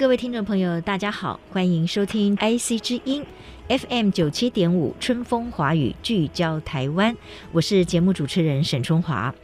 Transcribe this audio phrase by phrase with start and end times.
[0.00, 3.22] 各位听众朋友，大家好，欢迎收听 IC 之音
[3.68, 7.14] FM 九七点五春风华语，聚焦台湾。
[7.52, 9.34] 我是节目主持人沈春华。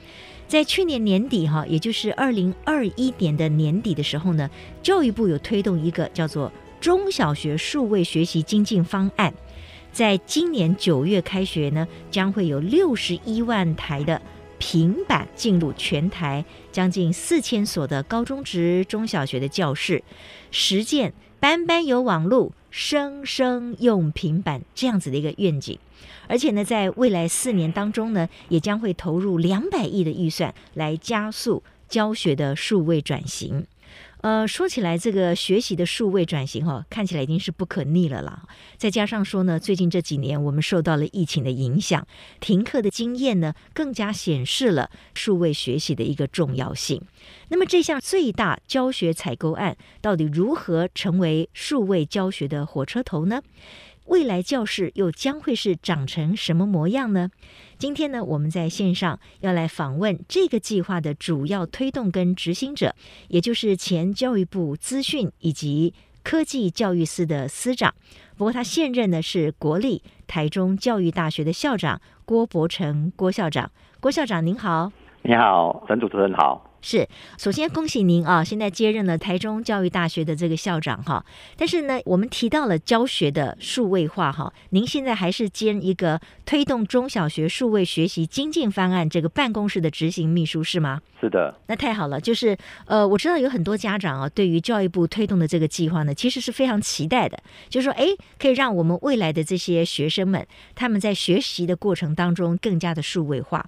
[0.48, 4.48] 在去年年底哈，也就是二零二一年的年底的时候呢，
[4.82, 9.34] 教育部有推动一个叫做中小学数位学习精进方案。
[9.93, 14.23] 在今年九月开学呢，将会有六十一万台的
[14.59, 20.02] 平板进入全台将近四千所的高中职中小学的教室，
[20.51, 25.79] 实践班班有网络，生生用平板这样子的一个愿景。
[26.29, 33.66] 而且呢，在未来四年当中呢，也将会投入两百亿的预算来加速教学的数位转型。
[34.27, 38.43] 呃，说起来，这个学习的数位转型哈、哦，看起来已经是不可逆了啦。
[38.77, 42.05] 再加上说呢，最近这几年我们受到了疫情的影响，
[42.41, 47.01] 停课的经验呢，更加显示了数位学习的一个重要性。
[47.51, 53.41] 那么这项最大教学采购案到底如何成为数位教学的火车头呢？
[54.07, 57.30] 未来教室又将会是长成什么模样呢？
[57.76, 62.95] 今天呢，我们在线上要来访问这个计划的主要推动跟执行者，
[63.29, 67.93] 也就是前教育部资讯以及科技教育司的司长。
[68.37, 73.70] 不过他现任呢是国立台中教育大学的校长郭伯成郭校长。
[73.98, 76.75] 郭校长您好，你好，陈主持人好。
[76.88, 78.44] 是，首先恭喜您啊！
[78.44, 81.26] 现在接任了台中教育大学的这个校长哈。
[81.56, 91.02] 但是呢，我们提到了教学的数位化哈，您现在还是兼一个推动中小学数位学习精进方案这个办公室的执行秘书是吗？
[91.20, 91.52] 是的。
[91.66, 97.36] 那太好了，就是呃，我知道有很多家长啊，对于教育部推动的这个计划呢，其实是非常期待的，
[97.69, 98.06] 就是说，哎，
[98.38, 100.46] 可以让我们未来的这些学生们，
[100.76, 103.66] 他们在学习的过程当中更加的数位化。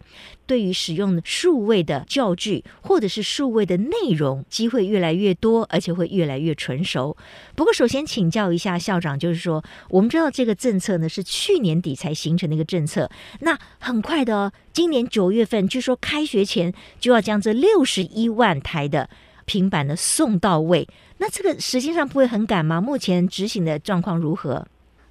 [0.48, 7.14] 对于使用数位的教具或者是数位的内容，机会越来越多，而且会越来越纯熟。
[7.54, 13.10] 不过，首先请教一下校长，就是说，我们知道这个政策呢是去年底才形成的一个政策，
[13.40, 19.10] 那很快的哦，今年九月份据说开学前就要将这六十一万台的
[19.44, 20.88] 平板呢送到位，
[21.18, 22.80] 那这个时间上不会很赶吗？
[22.80, 24.66] 目前执行的状况如何？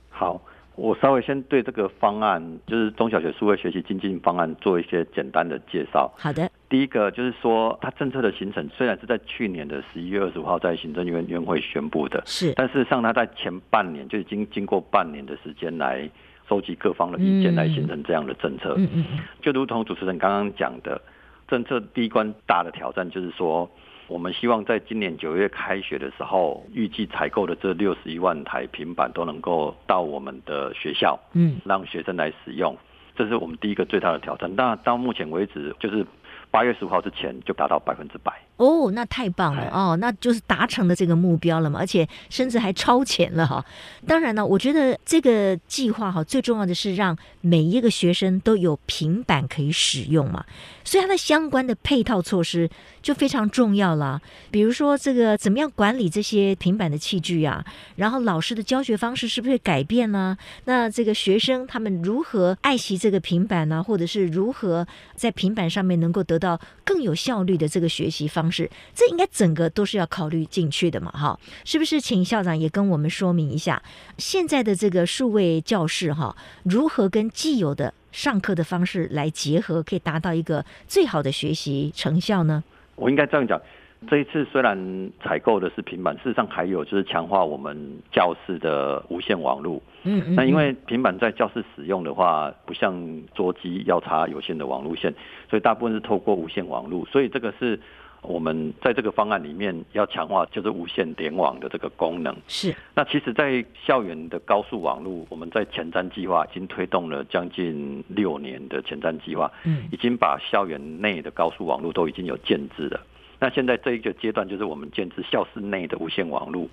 [0.09, 0.42] 好。
[0.78, 6.10] 我稍微先对这个方案，就是中小学数位学习精进方案，做一些简单的介绍。
[6.18, 6.48] 好的。
[6.70, 16.08] 第一个就是说，它政策的形成虽然是在去年的十一月二十五号在行政院院会宣布的，是，但事实上它在前半年就已经经过半年的时间来
[16.48, 18.76] 收集各方的意见，来形成这样的政策。
[18.78, 19.06] 嗯嗯。
[19.42, 21.02] 就如同主持人刚刚讲的，
[21.48, 23.68] 政策第一关大的挑战就是说。
[24.07, 32.78] 我们希望在今年九月开学的时候，预计采购的这六十一万台平板都能够到我们的学校，嗯，让学生来使用，
[33.16, 34.50] 这是我们第一个最大的挑战。
[34.56, 36.06] 那到目前为止，就是
[36.50, 38.34] 八月十五号之前就达到百分之百。
[38.57, 43.63] 哦，那太棒了哦，那就是达成了这个目标了嘛，而且甚至还超前了哈。
[44.06, 50.44] 当然呢，我觉得这个计划哈，最重要的是让每一个学生都有平板可以使用嘛，
[50.84, 52.69] 所以它的相关的配套措施
[53.01, 54.22] 就非常重要了。
[54.50, 57.63] 比如说这个怎么样管理这些平板的器具啊，
[57.96, 60.35] 然后老师的教学方式是不是改变呢？
[60.66, 63.84] 那这个学生他们如何爱惜这个平板呢？
[63.84, 68.69] 或者是如何在平板上面能够得到更有效率的这个学习方式？
[68.94, 71.97] 这应该整个都是要考虑进去的嘛，哈，是不是？
[72.08, 73.81] 请校长也跟我们说明一下，
[74.18, 82.64] 现在的这个数位教室哈，如何跟既有的上课的方式来结合，可以达到一个最好的学习成效呢？
[82.96, 83.61] 我应该这样讲，
[84.08, 87.76] 这一次虽然采购的是平板，事实上还有就是强化我们
[88.11, 89.82] 教室的无线网络。
[90.03, 92.96] 嗯，嗯，那因为平板在教室使用的话，不像
[93.35, 95.14] 桌机要插有线的网路线，
[95.49, 97.79] 所以大部分是透过无线网络，所以这个是。
[98.22, 102.35] 我们在这个方案里面要强化，就是无线联网的这个功能。
[102.47, 102.75] 是。
[102.93, 112.99] 那其实，在校园的高速网络，我们在前瞻计划已经推动了将近六年的前瞻计划，嗯，已经把校园内的高速网络都已经有建置了。
[113.40, 116.67] 那现在这一个阶段，就是我们建置校室内的无线网络，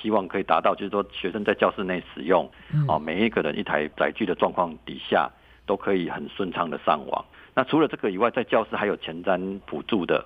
[0.00, 2.50] 希望可以达到，就是说学生在教室内使用，
[2.88, 5.30] 啊，每一个人一台载具的状况底下。
[5.66, 7.24] 都可以很顺畅的上网。
[7.52, 10.24] 那除了这个以外，在教室还有前瞻辅助的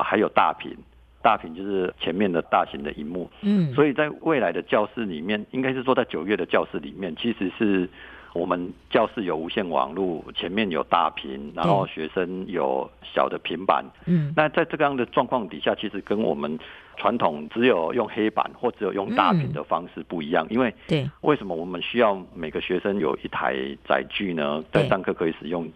[0.00, 0.76] 啊，还有大屏，
[1.22, 3.30] 大屏就是前面的大型的荧幕。
[3.42, 7.88] 嗯，所以在未来的教室里面，应该是说在九月的教室里面，其实是。
[8.32, 13.84] 我们教室有无线网络，前面有大屏，然后学生有小的平板。
[14.06, 16.56] 嗯，那在这个样的状况底下，其实跟我们
[16.96, 20.46] 传统只有用黑板或只有用大屏的方式不一样。
[20.48, 24.62] 嗯、因为对，为什么我们需要每个学生有一台载具呢？
[24.70, 25.68] 在上课可以使用。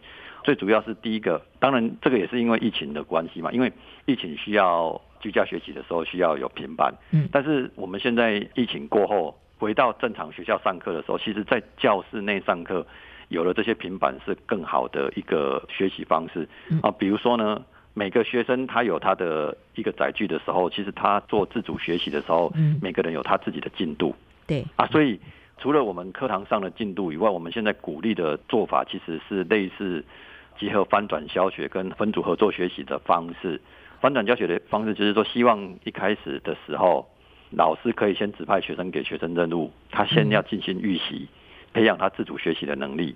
[0.44, 3.50] 最主要是第一个，当然这个也是因为疫情的关系嘛。
[3.50, 3.72] 因为
[4.06, 6.94] 疫情需要居家学习的时候需要有平板。
[7.10, 9.36] 嗯，但是我们现在疫情过后。
[9.56, 12.84] 回到正常学校上课的时候，其实，在教室内上课，
[13.28, 16.46] 有了这些平板是更好的一个学习方式
[16.82, 16.90] 啊。
[16.90, 17.64] 比如说呢，
[17.94, 22.52] 每个学生他有他的一个载具的时候，其实他做自主学习的时候，
[22.82, 24.14] 每个人有他自己的进度。
[24.46, 25.18] 对啊，所以
[25.56, 30.04] 除了我们课堂上的进度以外，我们现在鼓励的做法其实是类似
[30.58, 33.60] 结合翻转教学跟分组合作学习的方式。
[34.00, 37.08] 翻转教学的方式就是说，希望一开始的时候。
[37.56, 41.28] 老师可以先指派学生给学生任务，他先要进行预习，
[41.72, 43.14] 培养他自主学习的能力。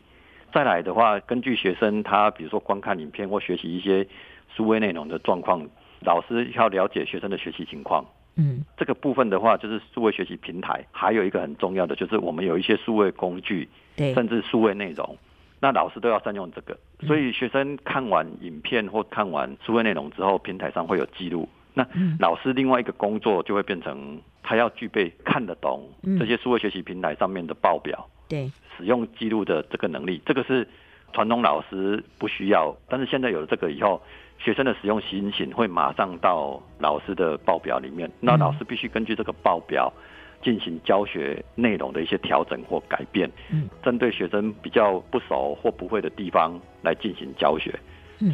[0.53, 4.07] 再来的话，根据学生他比如说观看影片或学习一些
[4.55, 5.67] 数位内容的状况，
[6.05, 8.05] 老师要了解学生的学习情况。
[8.37, 15.19] 嗯，这个部分的话，就是数位学习平台，还有一个很重要的就是我们有一些数位工具，对，甚至数位内容，
[15.59, 16.79] 那老师都要善用这个。
[17.07, 21.49] 所以学生看完影片或看完数位内容之后，平台上会有记录。
[21.75, 21.87] 那
[22.19, 30.67] 老师另外一个工作就会变成，他要具备看得懂这些数位学习平台上面的报表，对，使用记录的这个能力，这个是
[31.13, 34.03] 传统老师不需要，但是现在有了这个以后，
[34.39, 39.93] 学生的使用情形会马上到老师的报表里面，那老师必须根据这个报表
[40.43, 47.79] 进行教学内容的一些调整或改变，嗯，针对学生比较不熟或不会的地方来进行教学。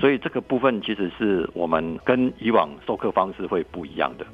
[0.00, 4.26] 所以这个部分其实是我们跟以往授课方式会不一样的。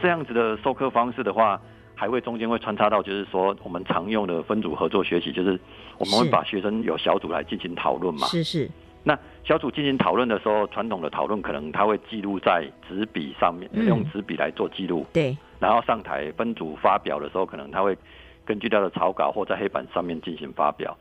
[0.00, 1.60] 这样子的授课方式的话，
[1.94, 5.58] 还会中间会穿插到，就是说我们常用的分组合作学习，就是
[5.98, 8.26] 我们会把学生有小组来进行讨论嘛。
[8.26, 8.70] 是是。
[9.02, 15.06] 那小组进行讨论的时候，传统的讨论可能他会记录在纸笔上面，用纸笔来做记录。
[15.12, 15.36] 对。
[15.60, 17.96] 然后上台分组发表的时候，可能他会
[18.44, 20.96] 根据他的草稿或在黑板上面进行发表。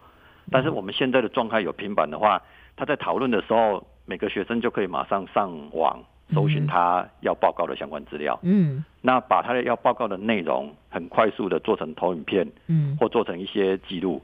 [0.51, 2.41] 但是我们现在的状态有平板的话，
[2.75, 6.03] 他在讨论的时候，每个学生就可以马上上网
[6.33, 8.39] 搜寻他要报告的相关资料。
[8.43, 14.21] 嗯，那把他的要报告的内容很快速的做成投影片，嗯，或做成一些记录。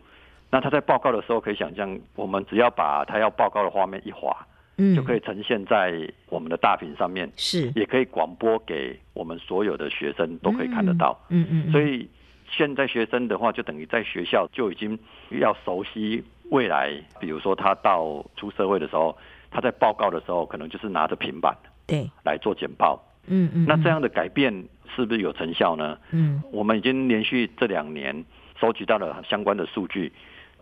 [0.52, 4.36] 那他在报告的时候，可以想象，我们只要把他要报告的画面一划。
[4.82, 11.20] 嗯，就可以呈现在我们的大屏上面，是，也可以广播给我们所有的学生都可以看得到。
[11.28, 12.10] 嗯嗯，嗯，所以
[12.50, 14.98] 现在学生的话，就等于在学校就已经
[15.32, 19.18] 要熟悉未来，比如说他到出社会的时候，
[19.52, 21.54] 他在报告的时候，可能就是拿着平板，
[21.90, 23.04] 对，来做简报。
[23.28, 24.54] 嗯嗯，那这样的改变
[24.96, 25.98] 是不是有成效呢？
[26.12, 28.26] 嗯，我们已经连续这两年
[28.60, 30.12] 收集到了相关的数据。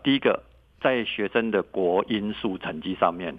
[0.02, 0.42] 第一个，
[0.80, 3.36] 在学生的国英数成绩上面。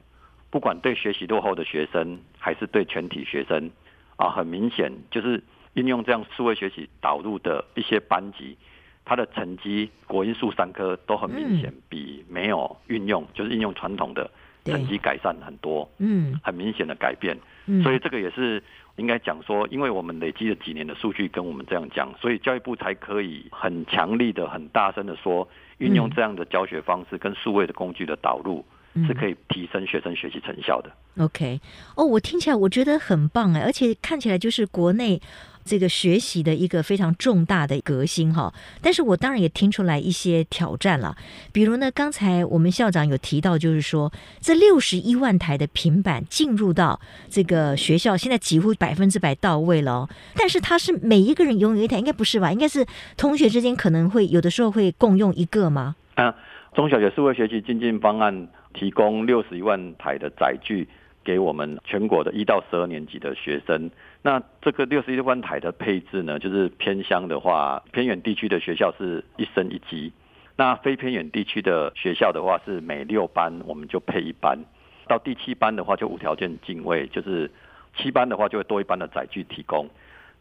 [0.52, 3.70] 不管对学习落后的学生，还是对全体学生，
[4.16, 5.44] 啊，很明显就是
[5.76, 8.58] 运用这样数位学习导入的一些班级，
[9.06, 14.28] 他的成绩国英数三科都很明显比没有运用，就是运用传统的
[14.66, 17.38] 成绩改善很多，嗯，很明显的改变。
[17.84, 18.62] 所以这个也是
[18.98, 25.48] 应该讲说，因为我们累积了几年的数据跟我们这样讲，所以教育部才可以很强力的、很大声的说，
[25.78, 28.66] 运用这样的教学方式跟数位的工具的导入。
[29.08, 30.92] 是可以提升学生学习成效的。
[31.24, 31.62] OK，
[31.96, 35.22] 哦，我听起来我觉得很棒哎，而且看起来就是国内
[35.70, 38.52] 这个学习的一个非常重大的革新哈。
[38.82, 41.16] 但是我当然也听出来一些挑战了，
[41.54, 44.12] 比如呢，刚才我们校长有提到，就是说
[44.42, 47.00] 这六十一万台的平板进入到
[47.30, 50.10] 这个学校，现在几乎百分之百到位了哦。
[50.36, 52.52] 但是它是每一个人拥有一台，应该不是吧？
[52.52, 52.84] 应该是
[53.16, 55.96] 同学之间可能会有的时候会共用一个吗？
[56.16, 56.36] 啊，
[56.74, 58.48] 中小学数位学习精进方案。
[58.72, 60.88] 提供六十一万台的载具
[61.24, 63.90] 给我们全国的一到十二年级的学生。
[64.22, 70.12] 那这个六十一万台的配置呢，就是偏乡的话，偏远地区的学校是一升一机。
[70.58, 74.60] 那非偏远地区的学校的话，是每六班我们就配一班。
[75.08, 77.50] 到第七班的话，就无条件进位，就是
[77.96, 79.88] 七班的话就会多一班的载具提供。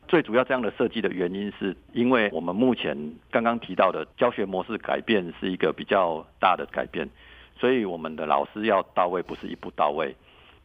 [0.09, 2.97] 最主要这样的设计的原因，是因为我们目前
[3.31, 7.09] 刚刚提到的教学模式改变是一个比较大的改变。
[7.61, 10.15] 所以我们的老师要到位，不是一步到位。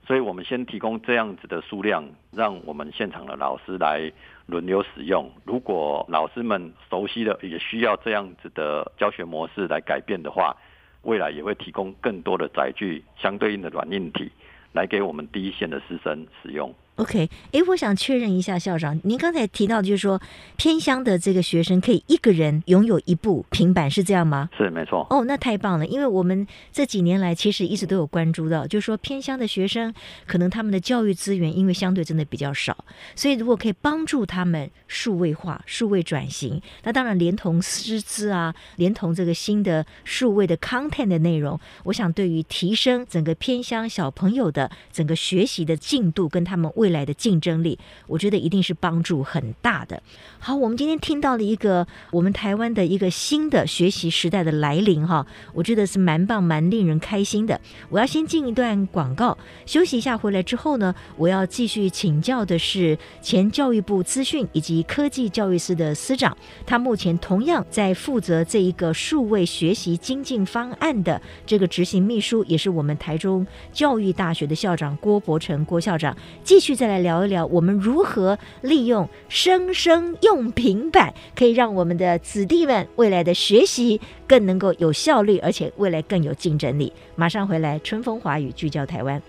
[0.06, 4.12] 所以我们先提供这样子的数量，让我们现场的老师来
[4.48, 5.32] 轮流使用。
[5.46, 10.56] 如果老师们熟悉的也需要这样子的教学模式来改变的话，
[11.04, 14.30] 未来也会提供更多的载具相对应的软硬体，
[14.74, 16.74] 来给我们第一线的师生使用。
[16.98, 20.22] OK，哎，我想确认一下校长，您刚才提到就是说
[20.58, 24.48] 偏乡的这个学生可以一个人拥有一部平板，是这样吗？
[24.56, 25.08] 是，没错。
[25.10, 29.92] 哦，那太棒了，因为我们这几年来其实一直都有关注到，就是说偏乡的学生
[30.28, 32.86] 可能他们的教育资源因为相对真的比较少，
[33.16, 46.72] 所以如果可以帮助他们数位化、数位转型，那当然连同师资啊，连同这个新的数位的 content 的内容，我想对于提升整个偏乡小朋友的整个学习的进度跟他们。
[46.84, 50.04] 未来的竞争力，我觉得一定是帮助很大的。
[50.38, 57.58] 好，我们今天听到了一个我们台湾的一个新的学习时代的来临，哈，我觉得是蛮棒、蛮令人开心的。
[57.88, 86.92] 我要先进一段广告，休息一下，回来之后呢，我要继续请教的是前教育部资讯以及科技教育司的司长，他目前同样在负责这一个数位学习精进方案的这个执行秘书，也是我们台中教育大学的校长郭伯成郭校长，继续再来聊一聊，我们如何利用生生用平板，可以让我们的子弟们未来的学习更能够有效率，而且未来更有竞争力。
[87.16, 89.22] 马上回来，春风华语聚焦台湾。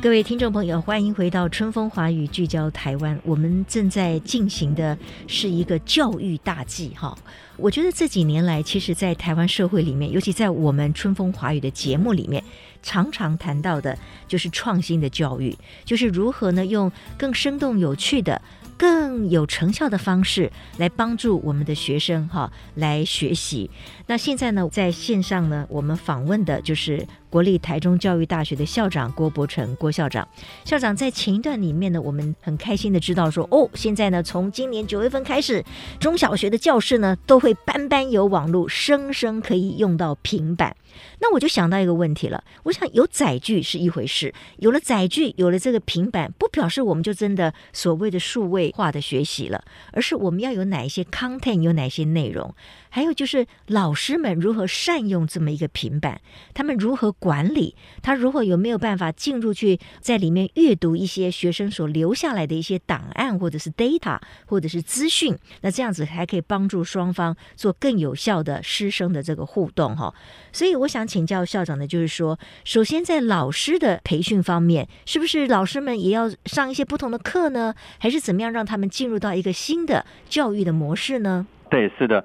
[0.00, 3.18] 各位听众朋友，欢迎回到春风华语聚焦台湾。
[3.24, 7.18] 我们正在进行的是一个教育大计，哈。
[7.56, 12.44] 我觉得这几年来，其实，在台湾社会里面，尤其在我们春风华语的节目里面，
[12.82, 18.40] 常常谈到的就是创新的教育，就是如何呢，用更生动有趣的。
[18.78, 23.68] 更有成效的方式来帮助我们的学生哈来学习。
[24.06, 30.28] 那现在呢，在线上呢，我们访问的就是国立台中教育大学的校长郭伯成郭校长。
[30.64, 35.64] 校长在前一段里面呢，我们很开心的知道说，哦，现在呢，从今年九月份开始，
[35.98, 40.76] 中小学的教室呢都会班班有网络，生生可以用到平板。
[41.20, 52.54] 那我就想到一个问题了，我想有载具是一回事，有了载具，有了这个平板，不表示我们就真的所谓的数位化的学习了，而是我们要有哪一些 content，有哪些内容。
[52.90, 56.20] 还有就是老师们如何善用这么一个平板，
[56.54, 70.14] 他们如何管理，他如何有没有办法进入去在里面阅读一些学生所留下来的一些档案或者是 data 或者是资讯，那这样子还可以帮助双方做更有效的师生的这个互动哈。
[70.52, 77.74] 所以我想请教校长的，就是说，首先在老师的培训方面，是不是老师们也要上一些不同的课呢？
[77.98, 81.46] 还是怎么样让他们进入到一个新的教育的模式呢？
[81.70, 82.24] 对，是的。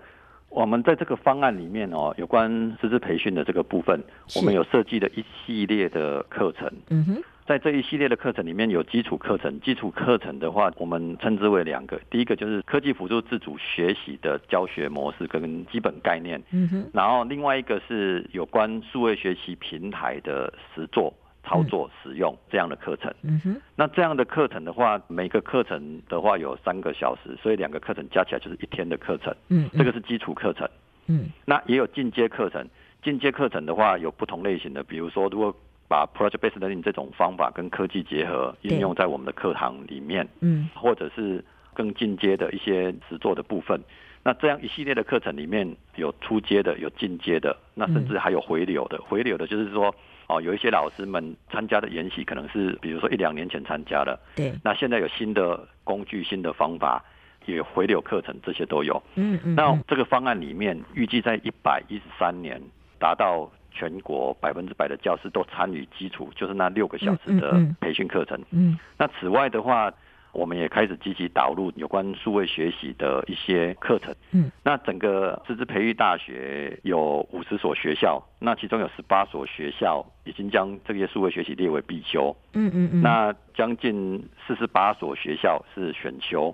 [0.54, 4.00] 我们在这个方案里面哦，有关师资培训的这个部分，
[4.36, 6.72] 我们有设计了一系列的课程。
[6.90, 16.40] 嗯哼，在这一系列的课程里面有基础课程，基础课程的话，我们称之为两个，第一个就是科技辅助自主学习的教学模式跟基本概念。
[16.52, 21.12] 嗯哼，然后另外一个是有关数位学习平台的实作。
[21.54, 30.68] 操作使用这样的课程，嗯哼，那这样的课程的话，每个课程的话有三个小时，所以两个课程加起来就是一天的课程，嗯，这个是基础课程，
[31.06, 32.68] 嗯，那也有进阶课程，
[33.04, 35.56] 进阶课程的话有不同类型的，比如说如果
[35.88, 41.44] 把 project-based learning 这种方法跟科技结合，应用在我们的课堂里面，嗯，或者是
[41.76, 43.80] 更进阶的一些实作的部分，
[44.24, 49.94] 那这样一系列的课程里面有初阶的，有进阶的，那甚至还有回流的，回流的就是说。
[50.34, 54.52] 哦，有一些老师们参加的研习可能是，比如说一两年前参加的，对。
[54.64, 57.04] 那现在有新的工具、新的方法，
[57.46, 59.02] 也回流课程，这些都有。
[59.16, 59.54] 嗯嗯。
[59.54, 62.60] 那这个方案里面，预计在一百一十三年
[62.98, 68.40] 达到全国百分之百的教师都参与基础，就是那六个小时的培训课程。
[68.52, 68.78] 嗯。
[68.98, 69.94] 那此外的话。
[70.34, 74.14] 我们也开始积极导入有关数位学习的一些课程。
[74.32, 82.36] 嗯，那整个师资培育大学有五十所学校，那其中有十八所学校已经将这些数位学习列为必修。
[82.54, 83.02] 嗯嗯嗯。
[83.02, 86.54] 那将近四十八所学校是选修。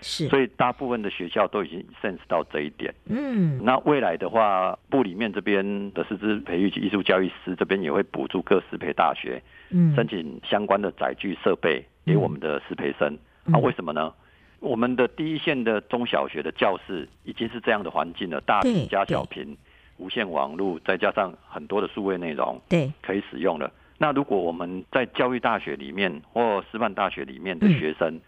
[0.00, 0.28] 是。
[0.28, 2.92] 所以大部分的学校都已经 sense 到这一点。
[3.06, 3.60] 嗯。
[3.62, 9.40] 那未来的话，部里面这边的师资培育及艺术教育师这边也会补助各师培大学，
[9.70, 11.84] 嗯，申请相关的载具设备。
[12.04, 13.16] 给我们的师培生
[13.52, 13.58] 啊？
[13.58, 14.12] 为什么呢？
[14.60, 19.56] 我们的第一线的中小学的教室已经是这样的环境了，大屏加小屏，
[19.98, 23.70] 无线网络，再加上很多的数位内容，对，可以使用了。
[23.98, 28.18] 那如果我们在教育大学里面或师范大学里面的学生，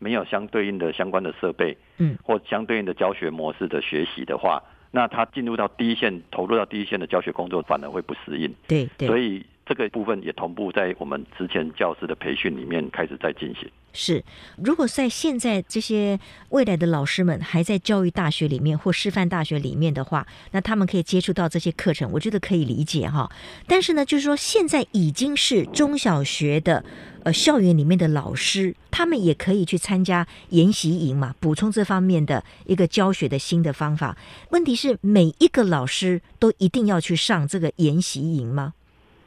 [0.00, 8.52] 没有相对应的相关的设备，嗯，或相对应的教学模式的学习的话，那他进入到第一线，投入到第一线的教学工作，反而会不适应。
[8.66, 13.70] 对对，所以这个部分也同步在我们之前教师的培训里面开始在进行。
[13.96, 14.24] 是，
[14.56, 16.18] 如果在现在这些
[16.48, 23.30] 未来的老师们还在教育大学里面或师范大学里面的话，那他们可以接触到这些课程，我觉得可以理解哈。
[23.68, 26.84] 但是呢，就是说现在已经是中小学的
[27.22, 34.18] 呃校园里面的老师，他们也可以去参加研习营嘛，补充这方面的一个教学的新的方法。
[34.50, 38.74] 问题是每一个老师都一定要去上这个研习营吗？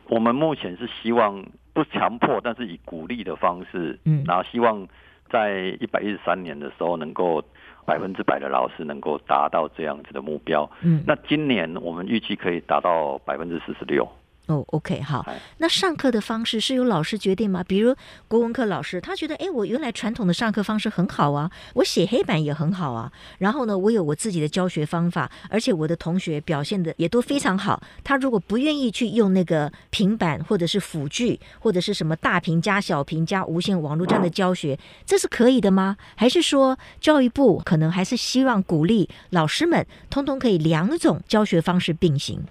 [0.09, 1.45] 我们目前是希望。
[1.77, 4.87] 不强迫，但是以鼓励的方式，嗯，然后希望
[5.29, 7.39] 在一百一十三年的时候，能够
[7.85, 14.09] 百分之百的老师能够达到这样子的目标，嗯，那今年我们预计可以达到百分之四十六。
[14.48, 15.25] 哦、oh，OK，好。
[15.58, 17.63] 那上课的方式是由老师决定吗？
[17.63, 17.94] 比如
[18.27, 23.12] 国文课老师，他觉得，哎，我原来传统的上课方式很好啊，我写黑板也很好啊。
[23.39, 27.84] 然后呢，我有我自己的教学方法，而且我的同学表现的也都非常好。
[28.06, 35.98] 他如果不愿意去用那个平板或者是辅具，或者是什么大屏加小屏加无线网络这样的教学，这是可以的吗？
[36.16, 42.42] 还是说教育部可能还是希望鼓励老师们通通可以两种教学方式并行？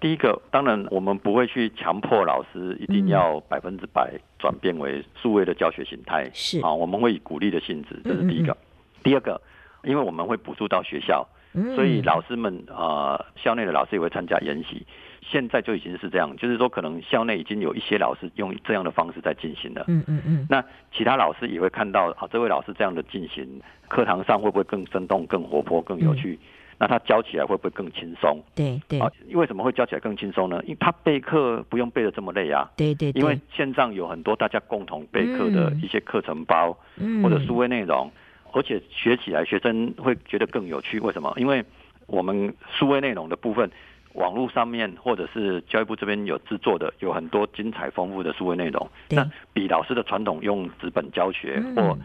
[0.00, 8.56] 第一个，当然我们不会去强迫老师一定要百分之百转变为数位的教学形态，是啊，我们会以鼓励的性质，这是第一个。
[9.02, 9.40] 第二个，
[9.82, 11.26] 因为我们会补助到学校，
[11.74, 14.86] 所以老师们啊，校内的老师也会参加研习。
[15.20, 20.46] 现在就已经是这样，就是说可能校内已经有一些老师用这样的方式在进行了，嗯嗯嗯。
[20.48, 26.38] 那其他老师也会看到，啊，这位老师这样的进行，课堂上会不会更生动、更活泼、更有趣？
[26.78, 28.40] 那他教起来会不会更轻松？
[28.54, 30.60] 对对啊，为什么会教起来更轻松呢？
[30.62, 32.70] 因为他备课不用备得这么累啊。
[32.76, 33.20] 对对，对。
[33.20, 38.10] 因为线上有很多大家共同备课的一些课程包，嗯，或者书位内容，
[38.52, 41.00] 而且学起来学生会觉得更有趣。
[41.00, 41.34] 为什么？
[41.36, 41.64] 因为
[42.06, 43.68] 我们书位内容的部分，
[44.12, 51.98] 网络上面或者是教育部这边有制作的，有很多精彩丰富的数位内容，那比老师的传统用纸本教学或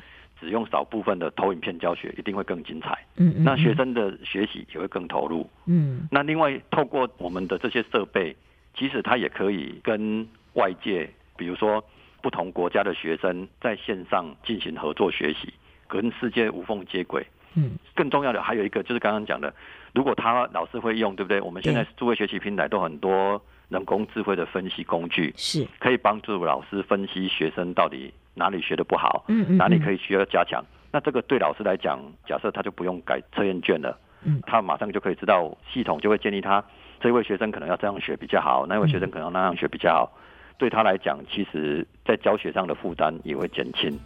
[0.44, 8.36] 只用少部分的投影片教学一定会更精彩，嗯，那学生的学习也会更投入，嗯，那另外透过我们的这些设备，
[8.76, 11.82] 其实它也可以跟外界，比如说
[12.22, 15.54] 不同国家的学生在线上进行合作学习，
[15.88, 17.26] 跟世界无缝接轨，
[17.56, 19.54] 嗯，更重要的还有一个就是刚刚讲的，
[19.94, 21.40] 如果他老师会用，对不对？
[21.40, 23.42] 我们现在数位学习平台都很多
[23.74, 28.14] 人工智慧的分析工具，是可以帮助老师分析学生到底。
[28.36, 29.24] 哪里学得不好？
[29.28, 30.60] 嗯，嗯，哪里可以需要加强？
[30.92, 36.64] 那这个对老师来讲，假设他就不用改测验卷了，嗯，他马上就可以知道，系统就会建议他，
[37.00, 40.12] 这位学生可能要这样学比较好，那位学生可能要那样学比较好。
[40.58, 44.00] 对他来讲，其实在教学上的负担也会减轻。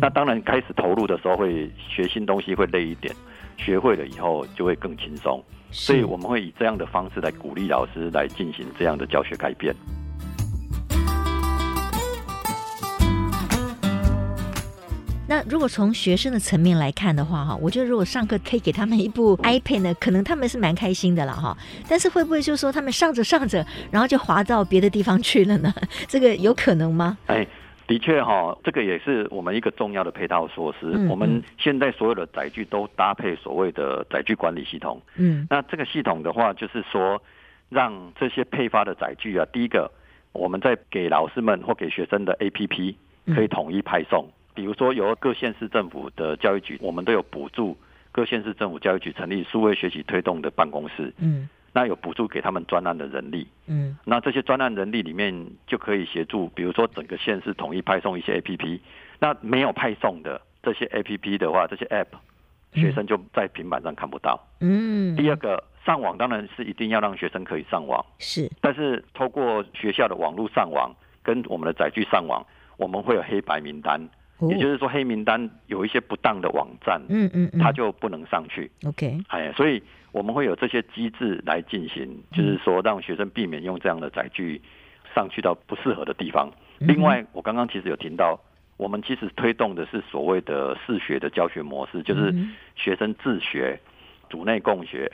[0.00, 3.12] 那当然，开始投入的时候会学新东西会累一点，
[3.64, 5.42] 学会了以后就会更轻松。
[5.70, 9.74] 所以我们会以这样的方式来鼓励老师来进行这样的教学改变。
[15.26, 21.56] 那如果从学生的层面来看的话，哈，我觉得如果上课可以给他们一部 iPad 呢，可能他们是蛮开心的了，哈。
[21.88, 25.72] 但是会不会就是说他们上着上着，然后就滑到别的地方去了呢？
[26.06, 27.16] 这个有可能吗？
[27.28, 27.46] 哎，
[27.86, 30.86] 的确哈，这个也是我们一个重要的配套措施。
[30.86, 31.08] 嗯嗯。
[31.08, 35.00] 我们现在所有的载具都搭配所谓的载具管理系统。
[35.16, 35.46] 嗯。
[35.50, 37.22] 那这个系统的话，就是说
[37.68, 39.90] 让这些配发的载具啊，第一个
[40.32, 42.94] 我们在给老师们或给学生的 APP
[43.34, 44.24] 可以统一派送。
[44.24, 47.74] 嗯比如说，由各县市政府的教育局，我们都有补助
[48.12, 51.10] 各县市政府教育局成立数位学习推动的办公室。
[51.16, 53.46] 嗯，那有补助给他们专案的人力。
[53.66, 58.80] 嗯，那这些专案人力里面就可以协助，比如说整个县市统一派送一些 APP。
[59.18, 62.08] 那没有派送的这些 APP 的话，这些 App
[62.74, 64.38] 学生就在平板上看不到。
[64.60, 68.04] 嗯，第二个上网当然是一定要让学生可以上网。
[68.18, 72.44] 是，但是透过学校的网络上网跟我们的载具上网，
[72.76, 74.08] 我们会有黑白名单。
[74.48, 78.68] 也就是说，黑名单有一些不当的网站，嗯嗯，它就不能上去。
[78.84, 79.80] OK，哎，所以
[80.12, 84.60] 我们会有这些机制来进行，就是说让学生避免用这样的载具
[85.14, 86.50] 上去到不适合的地方。
[86.78, 88.38] 另外，我刚刚其实有提到，
[88.76, 92.34] 我们其实推动的是所谓的视学的教学模式，就是
[92.76, 93.80] 学生自学、
[94.30, 95.10] 组内共学、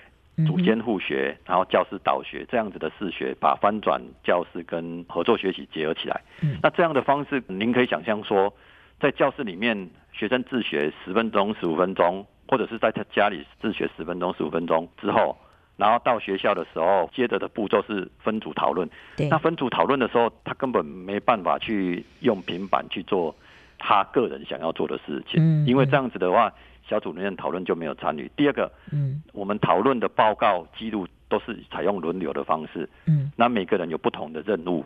[0.47, 6.21] 组间互学，然后教师导学这样子的视学，把翻转教室跟合作学习结合起来。
[6.63, 8.53] 那这样的方式，您可以想象说。
[9.01, 15.37] 在教室里面，学生自学十分钟、十五分钟，或者是在他家里自学十分钟、十五分钟之后，
[15.77, 18.89] 然后到学校的时候，接着的步骤是分组讨论。
[19.17, 19.29] 对。
[19.29, 23.35] 那分组讨论的时候，他根本没办法去用平板去做
[23.79, 25.41] 他个人想要做的事情。
[25.41, 26.53] 嗯，因为这样子的话，
[26.89, 28.31] 小组里面讨论就没有参与。
[28.35, 32.89] 第二个，嗯，我们讨论的报告记录都是采用轮流的方式。
[33.07, 34.85] 嗯，那每个人有不同的任务，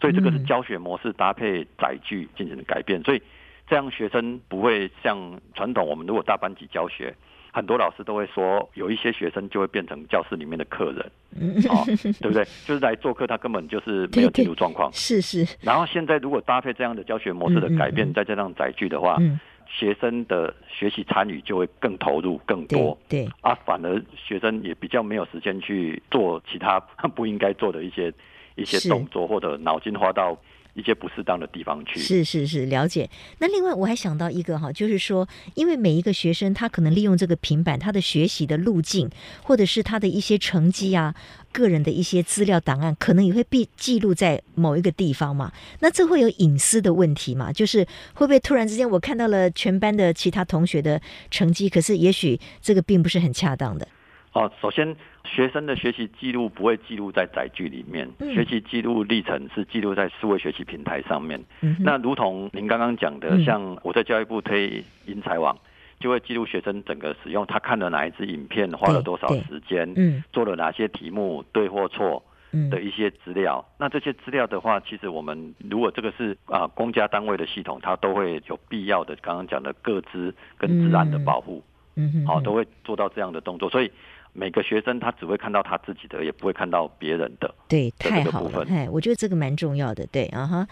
[0.00, 3.00] 所以这个是教学模式搭配载具进行的改变。
[3.04, 3.22] 所以
[3.66, 7.14] 这样学生不会像传统，我们如果大班级教学。
[7.54, 12.42] 很多老师都会说，有一些学生就会变成教室里面的客人，哦，对不对？
[12.64, 14.88] 就是来做客，他根本就是没有进入状况。
[14.96, 15.46] 是是。
[15.60, 22.98] 然后现在如果搭配这样的教学模式的改变，嗯嗯、再加上载具的话，嗯、学生的学习参与就会更投入、更多。
[23.06, 23.26] 对。
[23.26, 26.80] 对啊，反而学生也比较没有时间去做其他
[27.14, 28.10] 不应该做的一些
[28.54, 30.34] 一些动作，或者脑筋花到。
[30.74, 33.10] 一些不适当的地方去，是是是，了解。
[33.38, 39.10] 那另外我还想到一个哈，就是说，因为每一个学生他可能利用这个平板，他的学习的路径，
[39.42, 41.14] 或者是他的一些成绩啊，
[41.52, 45.52] 个人的一些资料档案，可能也会被记录在某一个地方嘛。
[45.80, 47.52] 那这会有隐私的问题嘛？
[47.52, 50.98] 就是会不会突然之间我看到了全班的其他同学的
[51.30, 53.86] 成绩，可是也许这个并不是很恰当的。
[54.32, 54.96] 哦，首先。
[55.24, 61.42] 学生的学习记录不会记录在载具里面，嗯、学习记录历程是记录在数位学习平台上面。
[61.60, 65.56] 嗯、那如同您刚刚讲的，嗯、像我在教育部推英才网，
[66.00, 72.22] 就会记录学生整个使用，他看了哪一支影片，花了多少时间，嗯、做了哪些题目，对或错
[72.68, 73.64] 的一些资料。
[73.64, 81.62] 嗯、那这些资料的话，其实我们如果这个是啊公家单位的系统，它都会有必要的刚刚讲的个资跟治安的保护，
[81.94, 83.90] 嗯哼，好、哦，都会做到这样的动作，所以。
[84.32, 87.54] 每个学生他只会看到他自己的，也不会看到别人的。
[87.68, 90.66] 对，太好了，哎，我觉得这个蛮重要的，对，啊哈。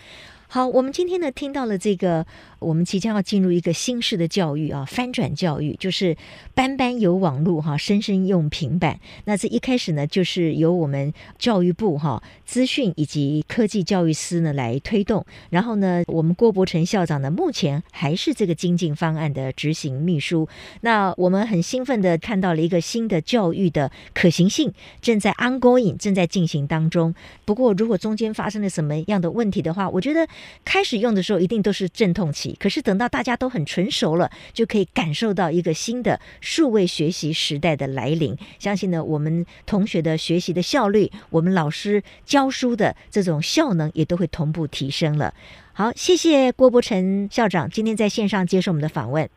[0.53, 2.27] 好，我们今天呢听到了这个，
[2.59, 6.17] 我们即将要进入一个新式的教育啊，翻转教育，就是
[6.57, 8.99] 班班有网络哈，生生用平板。
[9.27, 15.25] 那这一开始呢，就是由我们教育部哈资讯以及科技教育司呢来推动。
[15.51, 20.49] 然后呢，我们郭伯成校长呢，目前还是这个精进方案的执行秘书。
[20.81, 27.15] 那我们很兴奋的看到了一个新的教育的可行性正在 ongoing 正在进行当中。
[27.45, 30.27] 不过，如果中间发生了什么样的问题的话，我觉得。
[30.65, 38.37] 开始用的时候一定都是阵痛期，可是等到大家都很纯熟了，就可以感受到一个新的数位学习时代的来临。
[38.59, 45.33] 相信呢，我们同学的学习的效率，我们老师教书的这种效能也都会同步提升了。
[45.73, 49.29] 好，谢谢郭伯成校长今天在线上接受我们的访问。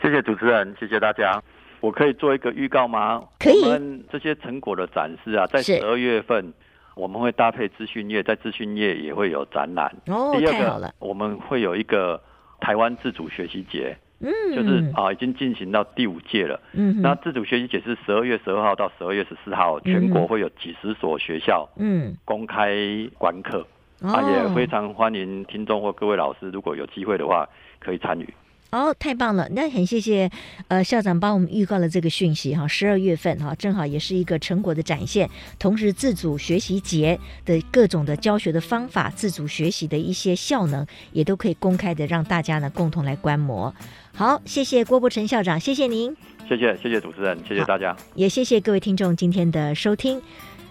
[0.00, 1.42] 谢谢主持人，谢谢大家。
[1.80, 3.22] 我可以做一个预告吗？
[3.38, 3.62] 可以。
[3.62, 6.52] 我们这些成果的展示啊，在十二月份。
[6.98, 9.94] 我们会搭配资讯业，在资讯业也会有展览。
[10.08, 10.92] 哦，第二个。
[10.98, 12.20] 我们会有一个
[12.58, 16.60] 台湾自主学习节，嗯，就是啊，已经进行到第五届了。
[16.72, 22.74] 嗯，那自主学习节是十二月十二号到十二月十四号，全国会有几十所学校，嗯，公开
[23.16, 23.64] 观课。
[24.00, 28.28] 嗯、啊，也非常欢迎听众或各位老师，如果有机会的话，可以参与。
[28.70, 29.48] 哦，太棒了！
[29.52, 30.30] 那很谢谢，
[30.68, 35.28] 呃，校长帮我们预告了这个讯息哈，十二月份哈，正好也是一个成果的展现，
[35.58, 43.74] 同时自主学习节的各种的教学的方法，自主学习的一些效能，也都可以公开的让大家呢共同来观摩。
[44.12, 46.14] 好，谢谢郭伯成校长，谢谢您，
[46.46, 50.20] 谢谢谢谢主持人，谢谢大家，也谢谢各位听众今天的收听，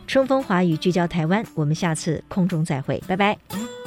[0.05, 3.87] 春风华语聚焦台湾，我们下次空中再会，拜拜。